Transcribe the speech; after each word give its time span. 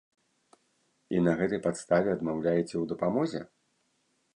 І 1.17 1.21
на 1.27 1.31
гэтай 1.41 1.63
падставе 1.67 2.09
адмаўляеце 2.17 2.71
ў 2.77 2.83
дапамозе? 2.95 3.41